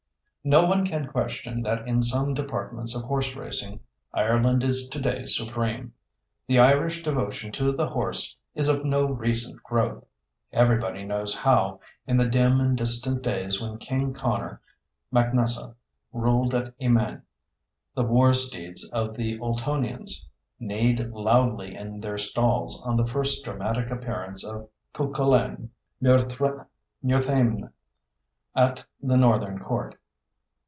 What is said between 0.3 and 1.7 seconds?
No one can question